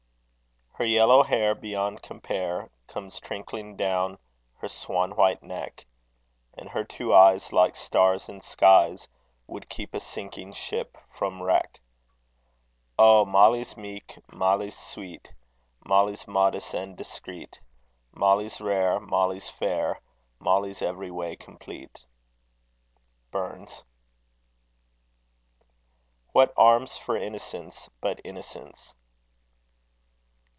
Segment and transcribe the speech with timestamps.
[0.75, 4.17] Her yellow hair, beyond compare, Comes trinkling down
[4.59, 5.85] her swan white neck;
[6.57, 9.07] And her two eyes, like stars in skies,
[9.45, 11.81] Would keep a sinking ship frae wreck.
[12.97, 13.25] Oh!
[13.25, 15.31] Mally's meek, Mally's sweet,
[15.85, 17.59] Mally's modest and discreet;
[18.11, 19.99] Mally's rare, Mally's fair,
[20.39, 22.05] Mally's every way complete.
[23.29, 23.83] BURNS.
[26.31, 28.95] What arms for innocence but innocence.